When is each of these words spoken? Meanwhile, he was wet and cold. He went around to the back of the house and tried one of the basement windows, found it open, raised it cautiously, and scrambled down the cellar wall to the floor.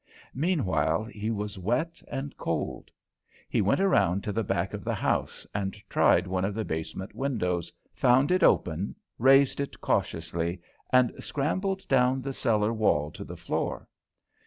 Meanwhile, 0.33 1.03
he 1.03 1.29
was 1.29 1.59
wet 1.59 2.01
and 2.07 2.35
cold. 2.35 2.89
He 3.47 3.61
went 3.61 3.79
around 3.79 4.23
to 4.23 4.31
the 4.31 4.43
back 4.43 4.73
of 4.73 4.83
the 4.83 4.95
house 4.95 5.45
and 5.53 5.73
tried 5.89 6.25
one 6.25 6.43
of 6.43 6.55
the 6.55 6.65
basement 6.65 7.13
windows, 7.13 7.71
found 7.93 8.31
it 8.31 8.41
open, 8.41 8.95
raised 9.19 9.59
it 9.61 9.79
cautiously, 9.79 10.59
and 10.91 11.13
scrambled 11.23 11.87
down 11.87 12.23
the 12.23 12.33
cellar 12.33 12.73
wall 12.73 13.11
to 13.11 13.23
the 13.23 13.37
floor. 13.37 13.87